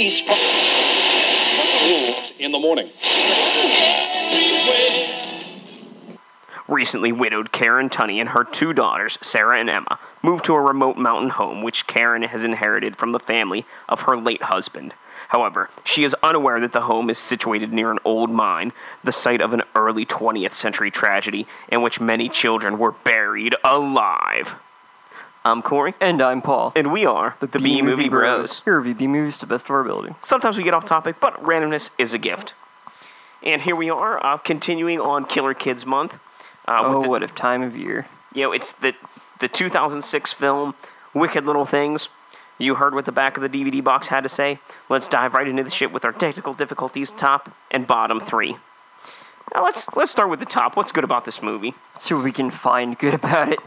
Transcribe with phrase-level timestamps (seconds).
[0.00, 0.22] police.
[1.86, 2.88] Rules in the morning.
[6.68, 10.96] Recently widowed Karen Tunney and her two daughters, Sarah and Emma, moved to a remote
[10.96, 14.94] mountain home which Karen has inherited from the family of her late husband.
[15.28, 18.72] However, she is unaware that the home is situated near an old mine,
[19.04, 24.54] the site of an early 20th century tragedy in which many children were buried alive.
[25.44, 26.72] I'm Corey, And I'm Paul.
[26.76, 28.60] and we are the, B Movie Bros.
[28.64, 30.14] Here review B movies to the best of our ability.
[30.20, 32.52] Sometimes we get off topic, but randomness is a gift.
[33.42, 36.18] And here we are, uh, continuing on Killer Kids Month.
[36.68, 38.06] Uh, Oh, the- what a time of year.
[38.34, 38.94] You know, it's the
[39.38, 40.74] the 2006 film
[41.14, 42.10] Wicked Little Things.
[42.58, 44.58] You heard what the back of the DVD box had to say.
[44.90, 48.58] Let's dive right into the shit with our technical difficulties, top and bottom three.
[49.54, 50.76] Now let's let's start with the top.
[50.76, 51.74] What's good about this movie?
[51.94, 53.60] Let's See what we can find good about it.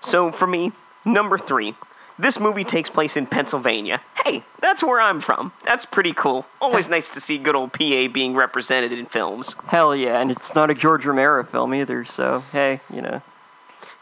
[0.00, 0.72] So for me,
[1.04, 1.74] number three,
[2.18, 4.00] this movie takes place in Pennsylvania.
[4.24, 5.52] Hey, that's where I'm from.
[5.64, 6.46] That's pretty cool.
[6.60, 9.54] Always nice to see good old PA being represented in films.
[9.66, 13.22] Hell yeah, and it's not a George Romero film either, so hey, you know.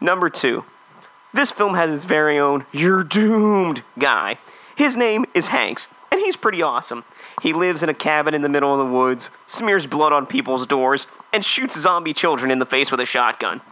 [0.00, 0.64] Number two,
[1.32, 4.38] this film has its very own You're Doomed guy.
[4.77, 7.05] His name is Hanks, and he's pretty awesome.
[7.40, 10.66] He lives in a cabin in the middle of the woods, smears blood on people's
[10.66, 13.62] doors, and shoots zombie children in the face with a shotgun.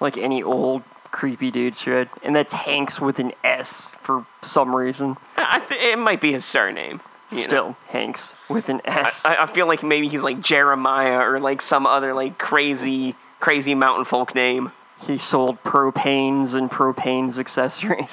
[0.00, 2.08] Like any old creepy dude should.
[2.22, 5.16] And that's Hanks with an S for some reason.
[5.36, 7.00] I th- it might be his surname.
[7.30, 7.42] you know.
[7.44, 9.20] Still, Hanks with an S.
[9.24, 13.74] I, I feel like maybe he's like Jeremiah or like some other like crazy, crazy
[13.74, 14.72] mountain folk name.
[15.06, 18.10] he sold propanes and propanes accessories.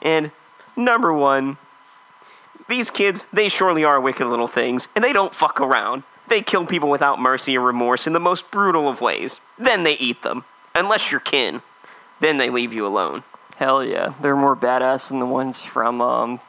[0.00, 0.32] And
[0.76, 1.58] number one,
[2.68, 6.02] these kids, they surely are wicked little things, and they don't fuck around.
[6.28, 9.40] They kill people without mercy or remorse in the most brutal of ways.
[9.58, 10.44] Then they eat them.
[10.74, 11.62] Unless you're kin.
[12.22, 13.24] Then they leave you alone.
[13.56, 16.40] Hell yeah, they're more badass than the ones from um,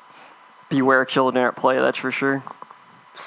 [0.70, 1.80] Beware Children at Play.
[1.80, 2.44] That's for sure.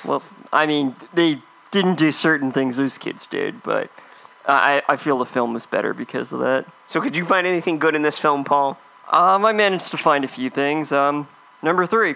[0.05, 0.23] Well,
[0.53, 1.41] I mean, they
[1.73, 3.91] didn't do certain things those kids did, but
[4.47, 6.67] I, I feel the film was better because of that.
[6.87, 8.79] So, could you find anything good in this film, Paul?
[9.11, 10.93] Um, I managed to find a few things.
[10.93, 11.27] Um,
[11.63, 12.15] number three,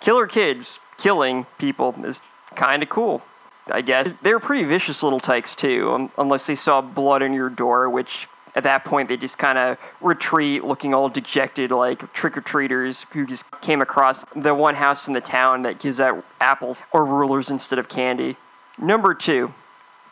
[0.00, 2.20] killer kids killing people is
[2.56, 3.22] kind of cool.
[3.70, 7.48] I guess they're pretty vicious little tykes too, um, unless they saw blood on your
[7.48, 8.26] door, which
[8.58, 13.06] at that point they just kind of retreat, looking all dejected, like trick or treaters
[13.12, 17.04] who just came across the one house in the town that gives out apples or
[17.04, 18.36] rulers instead of candy.
[18.76, 19.54] Number two,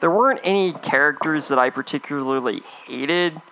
[0.01, 3.43] there weren't any characters that I particularly hated.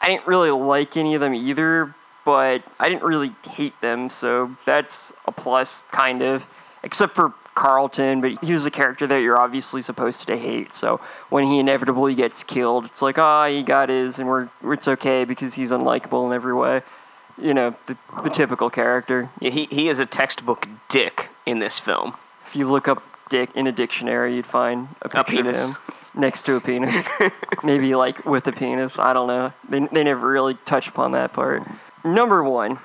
[0.00, 1.92] I didn't really like any of them either,
[2.24, 6.46] but I didn't really hate them, so that's a plus, kind of.
[6.84, 10.74] Except for Carlton, but he was a character that you're obviously supposed to hate.
[10.74, 11.00] So
[11.30, 15.24] when he inevitably gets killed, it's like, ah, he got his, and we're it's okay
[15.24, 16.82] because he's unlikable in every way.
[17.40, 19.30] You know, the, the typical character.
[19.40, 22.14] Yeah, he, he is a textbook dick in this film.
[22.46, 25.58] If you look up dick in a dictionary, you'd find a picture penis.
[25.58, 25.76] of him
[26.14, 27.04] next to a penis.
[27.64, 28.98] Maybe like with a penis.
[28.98, 29.52] I don't know.
[29.68, 31.62] They, they never really touch upon that part.
[32.04, 32.78] Number one,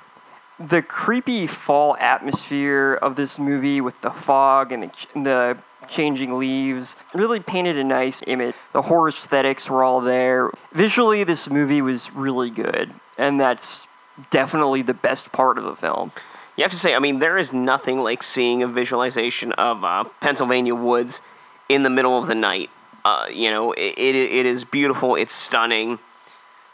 [0.68, 5.58] the creepy fall atmosphere of this movie with the fog and the, ch- the
[5.90, 8.56] changing leaves really painted a nice image.
[8.74, 10.52] The horror aesthetics were all there.
[10.74, 13.88] Visually, this movie was really good, and that's
[14.30, 16.12] definitely the best part of the film.
[16.56, 20.04] You have to say, I mean, there is nothing like seeing a visualization of uh,
[20.20, 21.22] Pennsylvania woods
[21.70, 22.70] in the middle of the night.
[23.04, 25.98] Uh, you know, it, it, it is beautiful, it's stunning,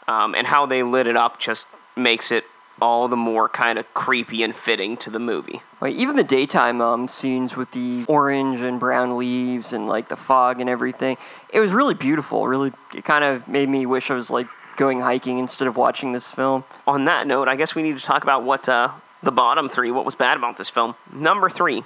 [0.06, 1.66] um, and how they lit it up just
[1.96, 2.44] makes it
[2.80, 5.62] all the more kind of creepy and fitting to the movie.
[5.80, 10.16] Like even the daytime um, scenes with the orange and brown leaves and like the
[10.16, 11.16] fog and everything,
[11.52, 12.46] it was really beautiful.
[12.46, 14.46] Really, it kind of made me wish I was like
[14.76, 16.64] going hiking instead of watching this film.
[16.86, 18.90] On that note, I guess we need to talk about what uh,
[19.22, 20.94] the bottom three, what was bad about this film.
[21.12, 21.84] Number three,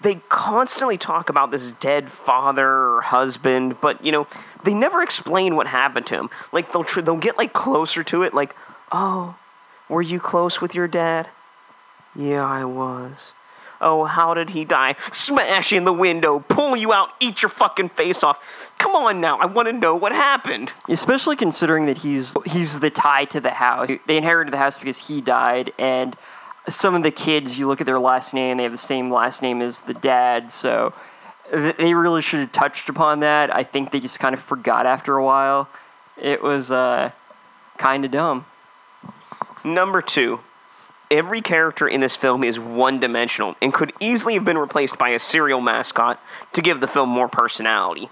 [0.00, 4.26] they constantly talk about this dead father or husband, but you know,
[4.64, 6.30] they never explain what happened to him.
[6.52, 8.54] Like they'll tr- they'll get like closer to it, like,
[8.92, 9.36] oh,
[9.88, 11.28] were you close with your dad?
[12.14, 13.32] Yeah, I was.
[13.80, 14.96] Oh, how did he die?
[15.12, 18.38] Smash in the window, pull you out, eat your fucking face off.
[18.78, 20.72] Come on now, I want to know what happened.
[20.88, 23.88] Especially considering that he's he's the tie to the house.
[24.06, 26.16] They inherited the house because he died, and
[26.68, 29.42] some of the kids, you look at their last name, they have the same last
[29.42, 30.50] name as the dad.
[30.50, 30.92] So
[31.52, 33.54] they really should have touched upon that.
[33.54, 35.68] I think they just kind of forgot after a while.
[36.20, 37.12] It was uh,
[37.78, 38.44] kind of dumb.
[39.64, 40.40] Number two,
[41.10, 45.10] every character in this film is one dimensional and could easily have been replaced by
[45.10, 46.20] a cereal mascot
[46.52, 48.08] to give the film more personality.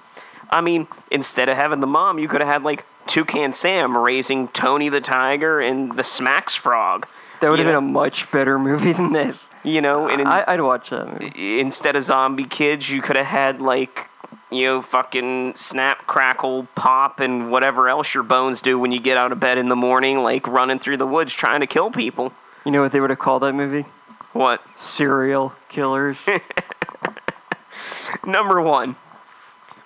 [0.50, 4.48] I mean, instead of having the mom, you could have had like Toucan Sam raising
[4.48, 7.06] Tony the Tiger and the Smacks Frog.
[7.40, 9.36] That would have been a much better movie than this.
[9.62, 11.58] You know, and in, I, I'd watch that movie.
[11.58, 14.08] instead of zombie kids, you could have had like
[14.50, 19.16] you know fucking snap, crackle, pop, and whatever else your bones do when you get
[19.16, 22.32] out of bed in the morning, like running through the woods trying to kill people.
[22.64, 23.86] You know what they would have called that movie?
[24.32, 24.62] What?
[24.76, 26.18] Serial killers.
[28.26, 28.96] Number one,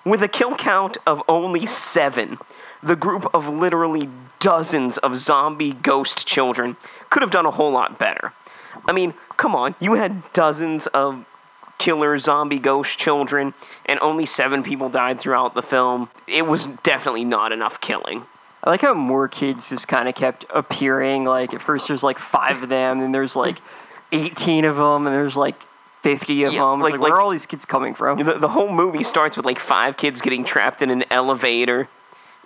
[0.03, 2.37] with a kill count of only seven,
[2.81, 4.09] the group of literally
[4.39, 6.75] dozens of zombie ghost children
[7.09, 8.33] could have done a whole lot better.
[8.87, 11.25] I mean, come on, you had dozens of
[11.81, 13.53] killer zombie ghost children,
[13.87, 16.09] and only seven people died throughout the film.
[16.27, 18.23] It was definitely not enough killing.
[18.63, 21.23] I like how more kids just kind of kept appearing.
[21.25, 23.57] Like at first, there's like five of them, and there's like
[24.11, 25.55] 18 of them, and there's like
[26.03, 26.79] 50 of Yeah, them.
[26.81, 28.19] Like- like, where like- are all these kids coming from?
[28.23, 31.89] The, the whole movie starts with like five kids getting trapped in an elevator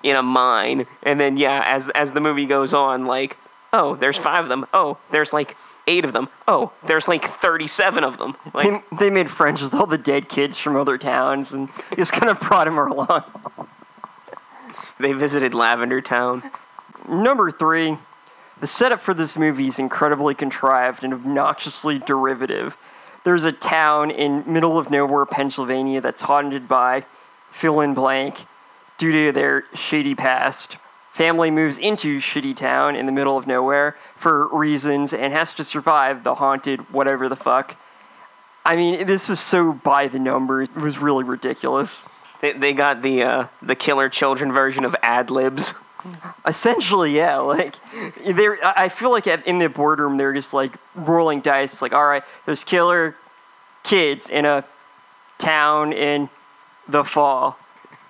[0.03, 3.35] in a mine, and then yeah, as as the movie goes on, like
[3.73, 4.65] oh, there's five of them.
[4.73, 6.29] Oh, there's like eight of them.
[6.47, 8.35] Oh, there's like thirty-seven of them.
[8.53, 12.11] Like They, they made friends with all the dead kids from other towns, and just
[12.11, 13.23] kind of brought them along.
[14.99, 16.43] they visited Lavender Town.
[17.07, 17.97] Number three,
[18.59, 22.77] the setup for this movie is incredibly contrived and obnoxiously derivative.
[23.23, 27.05] There's a town in middle of nowhere, Pennsylvania, that's haunted by
[27.51, 28.45] fill in blank
[28.97, 30.77] due to their shady past.
[31.15, 35.63] Family moves into shitty town in the middle of nowhere for reasons and has to
[35.63, 37.77] survive the haunted whatever the fuck.
[38.65, 40.67] I mean, this was so by the numbers.
[40.75, 41.97] It was really ridiculous.
[42.41, 45.73] They, they got the uh, the killer children version of Mad Libs.
[46.45, 47.37] Essentially, yeah.
[47.55, 47.75] Like,
[48.25, 51.81] they I feel like at, in the boardroom they're just like rolling dice.
[51.81, 53.15] Like, all right, there's killer
[53.83, 54.65] kids in a
[55.37, 56.29] town in
[56.89, 57.57] the fall,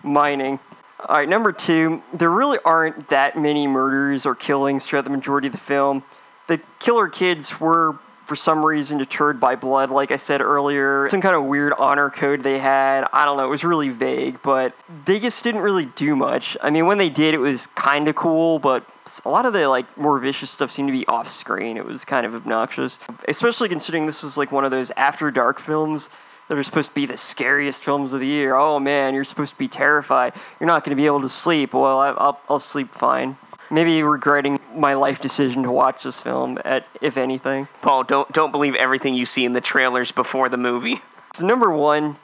[0.02, 0.60] mining.
[1.08, 5.46] All right, number two, there really aren't that many murders or killings throughout the majority
[5.48, 6.04] of the film.
[6.48, 11.08] The killer kids were, for some reason, deterred by blood, like I said earlier.
[11.12, 13.08] Some kind of weird honor code they had.
[13.14, 14.74] I don't know, it was really vague, but
[15.06, 16.58] they just didn't really do much.
[16.64, 18.84] I mean, when they did, it was kind of cool, but
[19.26, 21.78] a lot of the like more vicious stuff seemed to be off screen.
[21.78, 22.98] It was kind of obnoxious,
[23.28, 26.10] especially considering this is like one of those after dark films
[26.48, 28.56] that are supposed to be the scariest films of the year.
[28.56, 30.34] Oh man, you're supposed to be terrified.
[30.60, 31.74] You're not going to be able to sleep.
[31.74, 33.38] Well, I, I'll, I'll sleep fine.
[33.72, 37.68] Maybe regretting my life decision to watch this film, at if anything.
[37.82, 41.02] Paul, don't don't believe everything you see in the trailers before the movie.
[41.34, 42.18] So number one,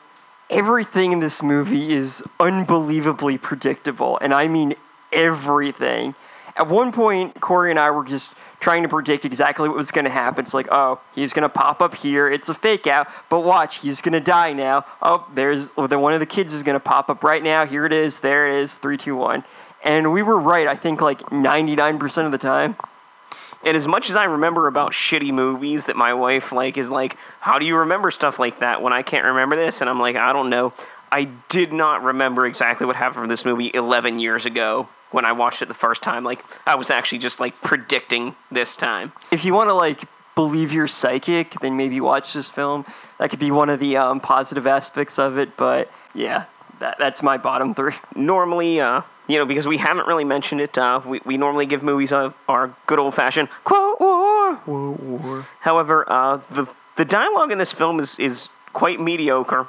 [0.52, 4.76] everything in this movie is unbelievably predictable, and I mean
[5.12, 6.14] everything.
[6.56, 10.06] At one point, Corey and I were just trying to predict exactly what was going
[10.06, 10.46] to happen.
[10.46, 12.30] It's like, oh, he's going to pop up here.
[12.30, 14.86] It's a fake out, but watch, he's going to die now.
[15.02, 17.66] Oh, there's then one of the kids is going to pop up right now.
[17.66, 18.20] Here it is.
[18.20, 18.76] There it is.
[18.76, 19.44] Three, two, one.
[19.84, 20.68] And we were right.
[20.68, 22.76] I think like 99% of the time.
[23.64, 27.18] And as much as I remember about shitty movies that my wife like is like,
[27.40, 29.82] how do you remember stuff like that when I can't remember this?
[29.82, 30.74] And I'm like, I don't know.
[31.12, 35.32] I did not remember exactly what happened from this movie 11 years ago when I
[35.32, 36.24] watched it the first time.
[36.24, 39.12] Like I was actually just like predicting this time.
[39.32, 40.04] if you want to like
[40.36, 42.86] believe you're psychic, then maybe watch this film.
[43.20, 45.56] That could be one of the um, positive aspects of it.
[45.58, 46.46] But yeah,
[46.80, 47.94] that, that's my bottom three.
[48.16, 51.84] Normally, uh, you know, because we haven't really mentioned it, uh, we, we normally give
[51.84, 55.46] movies a, our good old fashioned quote war.
[55.60, 59.68] However, uh, the the dialogue in this film is, is quite mediocre.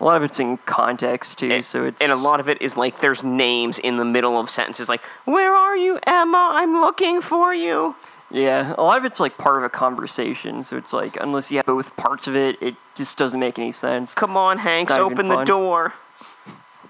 [0.00, 2.76] A lot of it's in context too, so it's and a lot of it is
[2.76, 7.20] like there's names in the middle of sentences like where are you emma i'm looking
[7.20, 7.94] for you
[8.32, 10.62] yeah, a lot of it's like part of a conversation.
[10.62, 13.72] So it's like unless you have both parts of it, it just doesn't make any
[13.72, 14.12] sense.
[14.12, 15.94] come on hanks open the door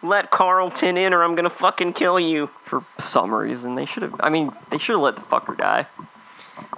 [0.02, 4.14] let carlton in or i'm gonna fucking kill you For some reason, they should have.
[4.21, 5.87] I mean, they should have let the fucker die.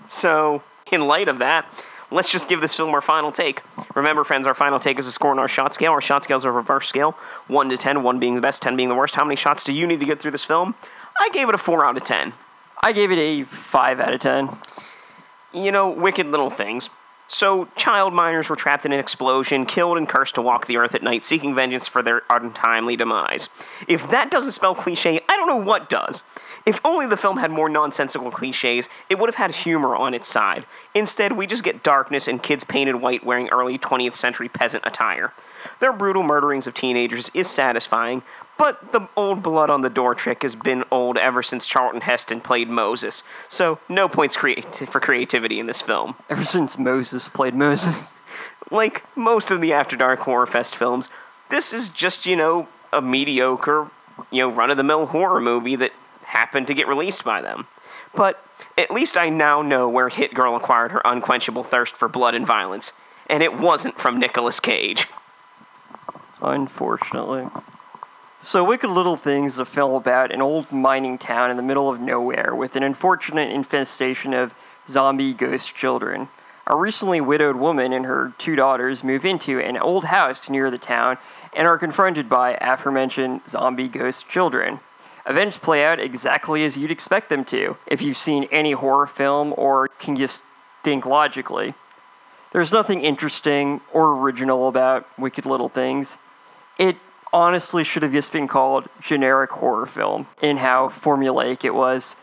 [0.07, 1.67] so in light of that
[2.13, 3.63] let's just give this film our final take
[3.95, 6.37] remember friends our final take is a score on our shot scale our shot scale
[6.37, 7.17] is a reverse scale
[7.49, 9.73] 1 to 10 1 being the best 10 being the worst how many shots do
[9.73, 10.75] you need to get through this film
[11.21, 12.33] i gave it a 4 out of 10
[12.83, 14.57] I gave it a five out of ten.
[15.53, 16.89] you know, wicked little things.
[17.29, 20.95] So, child miners were trapped in an explosion, killed and cursed to walk the earth
[20.95, 23.49] at night, seeking vengeance for their untimely demise.
[23.87, 26.23] If that doesn't spell cliche, I don't know what does.
[26.65, 30.29] If only the film had more nonsensical cliches, it would have had humor on its
[30.29, 30.65] side.
[30.95, 35.33] Instead, we just get darkness and kids painted white wearing early 20th century peasant attire.
[35.81, 38.23] Their brutal murderings of teenagers is satisfying,
[38.59, 42.41] but the old blood on the door trick has been old ever since Charlton Heston
[42.41, 46.15] played Moses, so no points creati- for creativity in this film.
[46.29, 47.99] Ever since Moses played Moses.
[48.71, 51.11] Like most of the After Dark Horror Fest films,
[51.51, 53.91] this is just, you know, a mediocre,
[54.31, 55.93] you know, run of the mill horror movie that
[56.33, 57.67] happened to get released by them.
[58.15, 58.43] But
[58.79, 62.47] At least I now know where Hit Girl acquired her unquenchable thirst for blood and
[62.47, 62.93] violence,
[63.29, 65.09] and it wasn't from Nicolas Cage.
[66.41, 67.49] Unfortunately.
[68.41, 71.91] So, Wicked Little Things is a film about an old mining town in the middle
[71.91, 74.55] of nowhere with an unfortunate infestation of
[74.89, 76.29] zombie ghost children.
[76.67, 80.79] A recently widowed woman and her two daughters move into an old house near the
[80.79, 81.19] town
[81.53, 84.81] and are confronted by aforementioned zombie ghost children.
[85.27, 89.55] Events play out exactly as you'd expect them to if you've seen any horror film
[89.57, 90.43] or can just
[90.83, 91.75] think logically.
[92.53, 96.19] There's nothing interesting or original about Wicked Little Things.
[96.79, 96.97] It
[97.33, 102.15] honestly should have just been called generic horror film in how formulaic it was.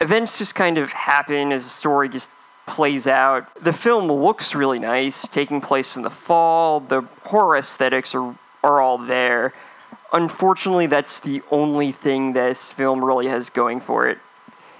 [0.00, 2.30] Events just kind of happen as the story just
[2.66, 3.46] plays out.
[3.62, 6.80] The film looks really nice, taking place in the fall.
[6.80, 9.54] The horror aesthetics are, are all there.
[10.12, 14.18] Unfortunately, that's the only thing this film really has going for it.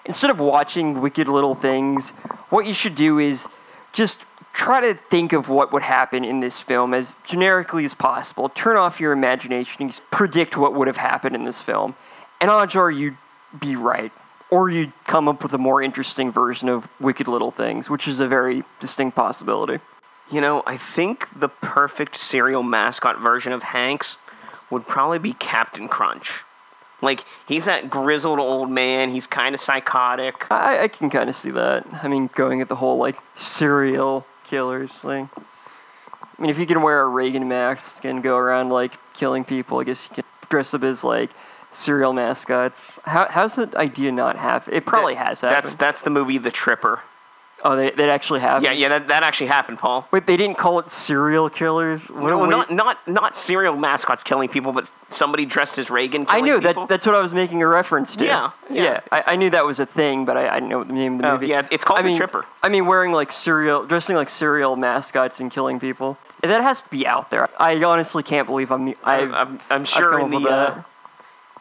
[0.04, 2.10] Instead of watching Wicked Little Things,
[2.50, 3.48] what you should do is
[3.92, 4.18] just
[4.52, 8.48] try to think of what would happen in this film as generically as possible.
[8.50, 11.94] Turn off your imagination and predict what would have happened in this film.
[12.40, 13.16] And odds are you'd
[13.58, 14.12] be right.
[14.50, 18.20] Or you'd come up with a more interesting version of Wicked Little Things, which is
[18.20, 19.78] a very distinct possibility.
[20.30, 24.16] You know, I think the perfect cereal mascot version of Hanks
[24.72, 26.40] would probably be Captain Crunch.
[27.02, 30.46] Like, he's that grizzled old man, he's kind of psychotic.
[30.50, 31.84] I, I can kind of see that.
[32.02, 35.28] I mean, going at the whole, like, serial killers thing.
[35.36, 39.78] I mean, if you can wear a Reagan mask and go around, like, killing people,
[39.78, 41.30] I guess you can dress up as, like,
[41.70, 42.80] cereal mascots.
[43.04, 44.72] How, how's the idea not happen?
[44.72, 45.64] It probably That- has happened.
[45.64, 47.00] That's that's the movie The Tripper.
[47.64, 48.64] Oh, they, that actually happened?
[48.64, 50.08] Yeah, yeah, that, that actually happened, Paul.
[50.10, 52.00] Wait, they didn't call it serial killers?
[52.10, 56.26] What, No, not not not cereal mascots killing people, but somebody dressed as Reagan.
[56.28, 56.74] I knew people.
[56.86, 58.24] that's that's what I was making a reference to.
[58.24, 59.00] Yeah, yeah.
[59.12, 61.20] I, I knew that was a thing, but I, I didn't know the name of
[61.22, 61.46] the Oh, movie.
[61.48, 62.44] yeah, it's called I The mean, Tripper.
[62.64, 66.18] I mean, wearing like cereal, dressing like cereal mascots and killing people.
[66.42, 67.48] That has to be out there.
[67.62, 68.86] I honestly can't believe I'm.
[68.86, 70.82] the- I've, I'm, I'm sure in the uh,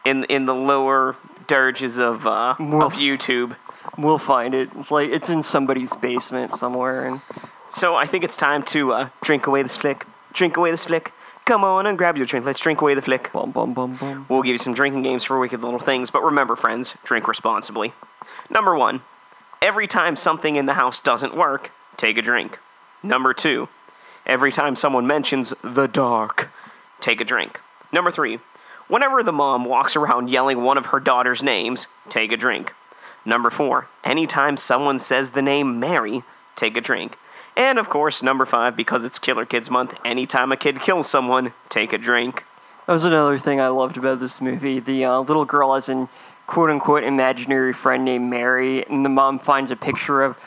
[0.05, 1.15] in in the lower
[1.45, 3.55] dirges of uh, of YouTube.
[3.97, 4.69] We'll find it.
[4.77, 7.21] It's like it's in somebody's basement somewhere, and
[7.69, 10.05] So I think it's time to uh, drink away the flick.
[10.33, 11.13] Drink away the flick.
[11.45, 12.45] Come on and grab your drink.
[12.45, 13.31] Let's drink away the flick.
[13.33, 14.25] bum bum bum bum.
[14.29, 17.93] We'll give you some drinking games for wicked little things, but remember, friends, drink responsibly.
[18.49, 19.01] Number one,
[19.61, 22.59] every time something in the house doesn't work, take a drink.
[23.03, 23.69] Number two,
[24.25, 26.49] every time someone mentions the dark,
[26.99, 27.59] take a drink.
[27.91, 28.39] Number three,
[28.87, 32.73] whenever the mom walks around yelling one of her daughter's names, take a drink.
[33.25, 36.23] Number four, anytime someone says the name Mary,
[36.55, 37.17] take a drink.
[37.55, 41.53] And of course, number five, because it's Killer Kids Month, anytime a kid kills someone,
[41.69, 42.43] take a drink.
[42.87, 44.79] That was another thing I loved about this movie.
[44.79, 46.09] The uh, little girl has an
[46.47, 50.37] quote unquote imaginary friend named Mary, and the mom finds a picture of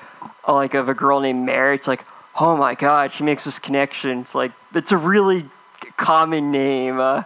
[0.48, 1.74] like of a girl named Mary.
[1.76, 2.04] It's like,
[2.38, 4.20] oh my god, she makes this connection.
[4.20, 5.48] It's like it's a really
[5.96, 6.98] common name.
[6.98, 7.22] Uh,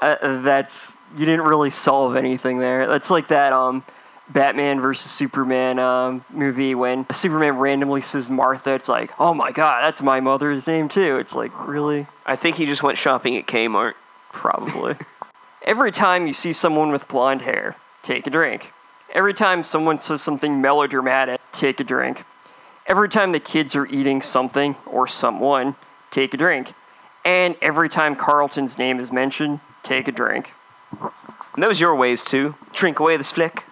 [0.00, 0.74] uh, that's
[1.16, 2.86] you didn't really solve anything there.
[2.86, 3.84] That's like that um
[4.32, 8.70] Batman versus Superman um, movie when Superman randomly says Martha.
[8.70, 11.18] It's like, oh my god, that's my mother's name too.
[11.18, 12.06] It's like really.
[12.24, 13.94] I think he just went shopping at Kmart.
[14.32, 14.96] Probably.
[15.62, 18.72] Every time you see someone with blonde hair, take a drink.
[19.12, 22.24] Every time someone says something melodramatic, take a drink.
[22.86, 25.74] Every time the kids are eating something or someone,
[26.10, 26.72] take a drink.
[27.24, 30.50] And every time Carlton's name is mentioned, take a drink.
[31.54, 32.54] And those your ways too.
[32.72, 33.64] Drink away this flick.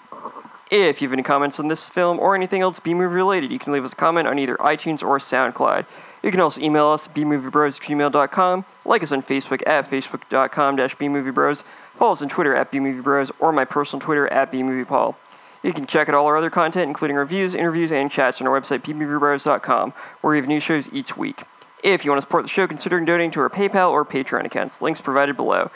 [0.71, 3.73] If you have any comments on this film or anything else B-movie related, you can
[3.73, 5.87] leave us a comment on either iTunes or SoundCloud.
[6.23, 10.77] You can also email us at bmoviebros at gmail.com, like us on Facebook at facebook.com
[10.77, 11.63] bmoviebros,
[11.97, 15.15] follow us on Twitter at bmoviebros, or my personal Twitter at bmoviepaul.
[15.63, 18.61] You can check out all our other content, including reviews, interviews, and chats on our
[18.61, 21.43] website, bmoviebros.com, where we have new shows each week.
[21.83, 24.83] If you want to support the show, consider donating to our PayPal or Patreon accounts,
[24.83, 25.71] links provided below.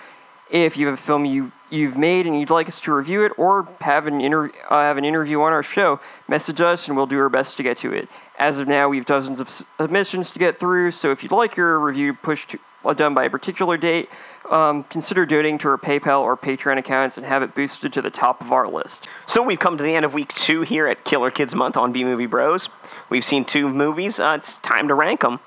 [0.52, 3.32] If you have a film you you've made and you'd like us to review it
[3.38, 7.06] or have an inter- uh, have an interview on our show, message us and we'll
[7.06, 8.06] do our best to get to it.
[8.38, 11.56] As of now, we have dozens of submissions to get through, so if you'd like
[11.56, 14.10] your review pushed to, uh, done by a particular date,
[14.50, 18.10] um, consider donating to our PayPal or Patreon accounts and have it boosted to the
[18.10, 19.08] top of our list.
[19.24, 21.92] So we've come to the end of week two here at Killer Kids Month on
[21.92, 22.68] B Movie Bros.
[23.08, 24.20] We've seen two movies.
[24.20, 25.40] Uh, it's time to rank them.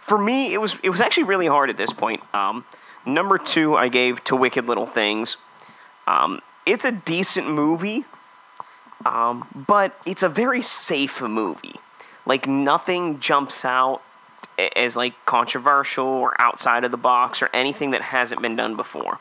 [0.00, 2.22] For me, it was it was actually really hard at this point.
[2.34, 2.64] Um,
[3.08, 5.36] number two, I gave to Wicked Little Things.
[6.06, 8.04] Um, it's a decent movie,
[9.04, 11.76] um, but it's a very safe movie.
[12.26, 14.02] Like nothing jumps out
[14.76, 19.18] as like controversial or outside of the box or anything that hasn't been done before.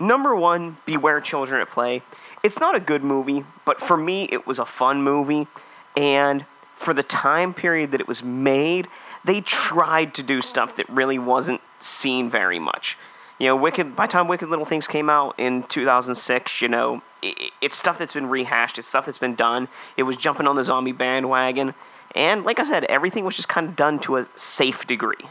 [0.00, 2.02] Number one, Beware Children at Play.
[2.42, 5.46] it's not a good movie, but for me, it was a fun movie.
[5.96, 6.44] And
[6.76, 8.88] for the time period that it was made,
[9.24, 12.98] they tried to do stuff that really wasn't seen very much.
[13.38, 13.96] You know, Wicked.
[13.96, 17.98] By the time Wicked Little Things came out in 2006, you know, it, it's stuff
[17.98, 18.78] that's been rehashed.
[18.78, 19.68] It's stuff that's been done.
[19.96, 21.74] It was jumping on the zombie bandwagon,
[22.14, 25.26] and like I said, everything was just kind of done to a safe degree.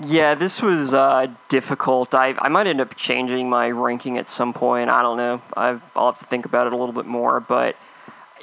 [0.00, 2.14] Yeah, this was uh, difficult.
[2.14, 4.90] I, I might end up changing my ranking at some point.
[4.90, 5.42] I don't know.
[5.54, 7.40] I've, I'll have to think about it a little bit more.
[7.40, 7.74] But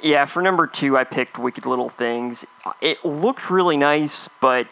[0.02, 2.44] yeah, for number two, I picked Wicked Little Things.
[2.82, 4.66] It looked really nice, but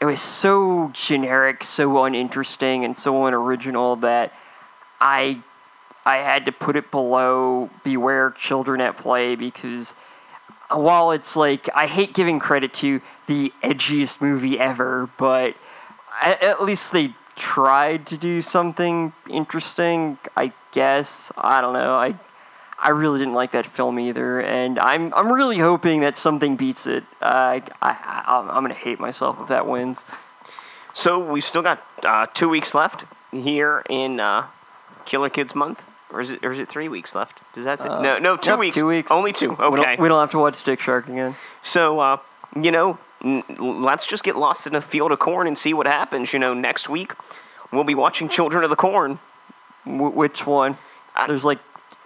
[0.00, 4.32] it was so generic, so uninteresting, and so unoriginal that
[5.00, 5.42] I
[6.06, 9.92] I had to put it below Beware Children at Play because
[10.70, 15.54] while it's like I hate giving credit to the edgiest movie ever, but
[16.22, 20.18] at, least they tried to do something interesting.
[20.36, 21.94] I guess I don't know.
[21.94, 22.14] I
[22.80, 26.86] I really didn't like that film either, and I'm I'm really hoping that something beats
[26.86, 27.04] it.
[27.20, 29.98] Uh, I, I I'm gonna hate myself if that wins.
[30.94, 34.46] So we've still got uh, two weeks left here in uh,
[35.06, 37.40] Killer Kids Month, or is it or is it three weeks left?
[37.52, 37.88] Does that say?
[37.88, 38.74] no, no, two Uh, yep, weeks.
[38.76, 39.10] two weeks.
[39.10, 39.52] Only two.
[39.52, 39.68] Okay.
[39.70, 41.34] We don't, we don't have to watch Dick Shark again.
[41.62, 42.18] So, uh,
[42.60, 45.86] you know, n- let's just get lost in a field of corn and see what
[45.86, 46.32] happens.
[46.32, 47.12] You know, next week
[47.72, 49.18] we'll be watching Children of the Corn.
[49.84, 50.78] Wh- which one?
[51.16, 51.58] I- There's like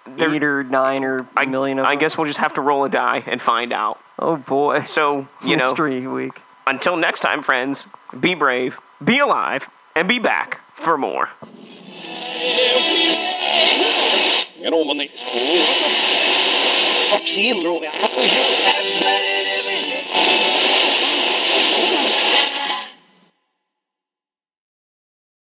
[0.07, 2.01] There- eight or nine or a I, million of I them.
[2.01, 3.99] guess we'll just have to roll a die and find out.
[4.19, 4.83] Oh boy.
[4.85, 6.41] So, you know, Mystery week.
[6.67, 7.87] until next time, friends,
[8.19, 11.29] be brave, be alive, and be back for more.
[17.11, 19.02] Vaccin, tror jag.